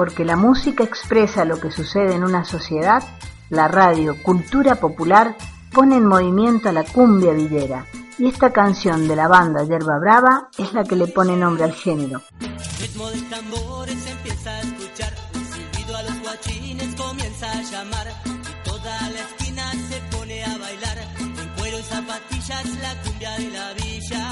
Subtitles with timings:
[0.00, 3.02] porque la música expresa lo que sucede en una sociedad,
[3.50, 5.36] la radio Cultura Popular
[5.74, 7.84] pone en movimiento a la cumbia villera.
[8.16, 11.74] Y esta canción de la banda Yerba Brava es la que le pone nombre al
[11.74, 12.22] género.
[12.80, 19.10] ritmo de tambores empieza a escuchar, silbido a los guachines comienza a llamar, y toda
[19.10, 24.30] la esquina se pone a bailar, en cuero y zapatillas la cumbia de la villa.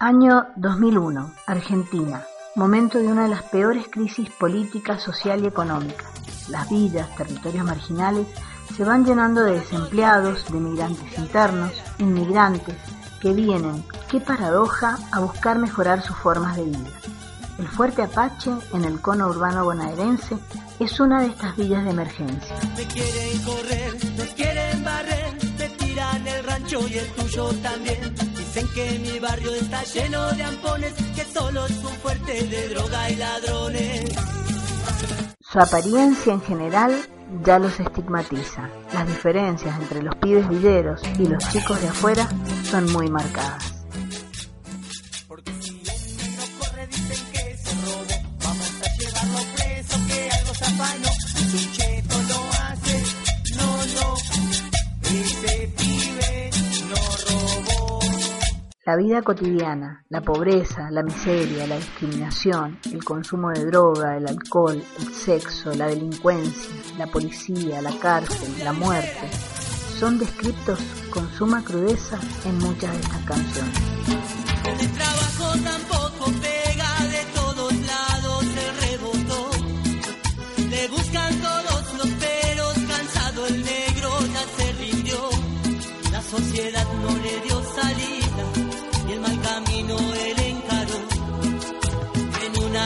[0.00, 6.04] Año 2001, Argentina, momento de una de las peores crisis políticas, social y económica.
[6.48, 8.26] Las villas, territorios marginales,
[8.76, 12.76] se van llenando de desempleados, de migrantes internos, inmigrantes,
[13.20, 16.90] que vienen, qué paradoja, a buscar mejorar sus formas de vida.
[17.58, 20.36] El Fuerte Apache, en el cono urbano bonaerense,
[20.78, 22.56] es una de estas villas de emergencia.
[22.76, 28.33] Me quieren correr, nos quieren barrer, te tiran el rancho y el tuyo también.
[28.54, 33.10] Dicen que mi barrio está lleno de ampones, que solo es un fuerte de droga
[33.10, 34.12] y ladrones.
[35.40, 36.94] Su apariencia en general
[37.44, 38.70] ya los estigmatiza.
[38.92, 42.28] Las diferencias entre los pibes villeros y los chicos de afuera
[42.70, 43.74] son muy marcadas.
[46.90, 48.06] Dicen que se robó,
[48.44, 51.93] vamos a llevarlo preso que algo se
[58.86, 64.84] La vida cotidiana, la pobreza, la miseria, la discriminación, el consumo de droga, el alcohol,
[64.98, 69.30] el sexo, la delincuencia, la policía, la cárcel, la muerte,
[69.98, 70.78] son descritos
[71.08, 75.23] con suma crudeza en muchas de estas canciones.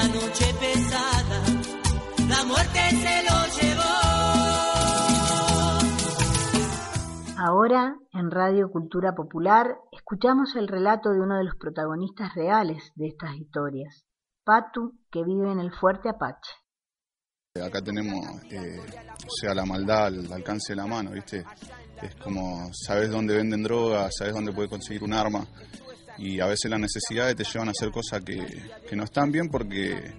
[0.08, 1.44] Noche pesada,
[2.28, 3.98] la muerte se lo llevó.
[7.36, 13.08] Ahora, en Radio Cultura Popular, escuchamos el relato de uno de los protagonistas reales de
[13.08, 14.04] estas historias,
[14.44, 16.52] Patu, que vive en el Fuerte Apache.
[17.64, 21.44] Acá tenemos, eh, o sea, la maldad al alcance de la mano, ¿viste?
[22.00, 25.44] Es como, sabes dónde venden droga, sabes dónde puedes conseguir un arma
[26.18, 30.14] y a veces las necesidades te llevan a hacer cosas que, no están bien porque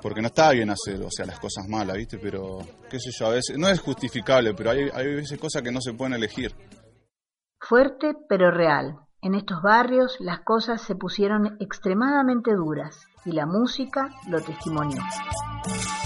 [0.00, 2.18] porque no está bien hacer, o sea, las cosas malas, ¿viste?
[2.18, 2.58] Pero,
[2.90, 5.80] qué sé yo, a veces, no es justificable, pero hay, hay veces cosas que no
[5.80, 6.52] se pueden elegir.
[7.60, 8.96] Fuerte pero real.
[9.20, 15.00] En estos barrios las cosas se pusieron extremadamente duras y la música lo testimonió.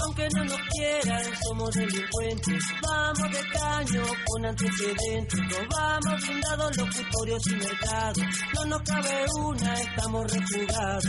[0.03, 2.63] Aunque no nos quieran, somos delincuentes.
[2.81, 5.39] Vamos de caño con antecedentes.
[5.49, 8.23] Robamos blindados, locutorios y mercados.
[8.53, 11.05] No nos cabe una, estamos refugados.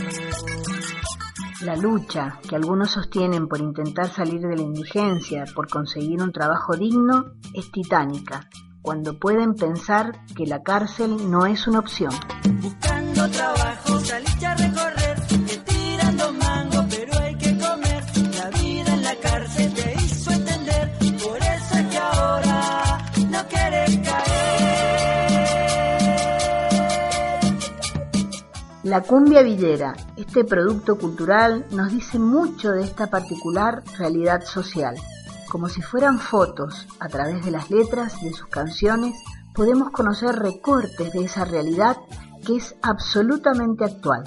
[1.61, 6.75] La lucha que algunos sostienen por intentar salir de la indigencia, por conseguir un trabajo
[6.75, 8.49] digno, es titánica,
[8.81, 12.13] cuando pueden pensar que la cárcel no es una opción.
[12.61, 14.98] Buscando trabajo, saliste a recorrer.
[28.89, 34.95] La cumbia villera, este producto cultural, nos dice mucho de esta particular realidad social.
[35.47, 39.15] Como si fueran fotos, a través de las letras de sus canciones,
[39.53, 41.97] podemos conocer recortes de esa realidad
[42.43, 44.23] que es absolutamente actual.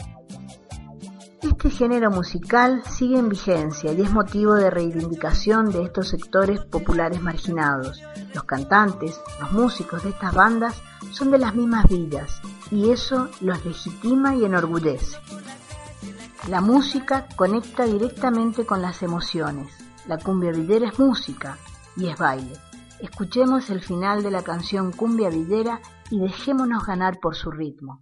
[1.43, 7.21] Este género musical sigue en vigencia y es motivo de reivindicación de estos sectores populares
[7.21, 8.01] marginados.
[8.33, 13.65] Los cantantes, los músicos de estas bandas son de las mismas villas y eso los
[13.65, 15.19] legitima y enorgullece.
[16.49, 19.73] La música conecta directamente con las emociones.
[20.07, 21.59] La cumbia villera es música
[21.97, 22.55] y es baile.
[23.01, 28.01] Escuchemos el final de la canción Cumbia Villera y dejémonos ganar por su ritmo.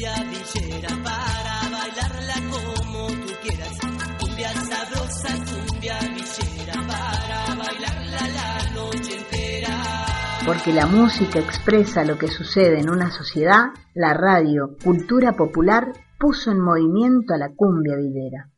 [0.00, 3.78] Cumbia villera, para bailarla como tú quieras.
[4.18, 10.06] Cumbia sabrosa, cumbia villera, para bailarla la noche entera.
[10.46, 16.50] Porque la música expresa lo que sucede en una sociedad, la radio Cultura Popular puso
[16.50, 18.49] en movimiento a la cumbia villera.